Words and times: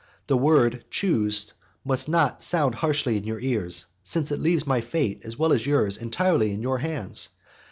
The 0.25 0.35
word 0.35 0.83
choose 0.89 1.53
must 1.85 2.09
not 2.09 2.41
sound 2.41 2.73
harshly 2.73 3.17
in 3.17 3.23
your 3.23 3.39
ears, 3.39 3.85
since 4.01 4.31
it 4.31 4.39
leaves 4.39 4.65
my 4.65 4.81
fate 4.81 5.21
as 5.23 5.37
well 5.37 5.53
as 5.53 5.67
yours 5.67 5.95
entirely 5.95 6.51
in 6.55 6.63
your 6.63 6.79
hands. 6.79 7.29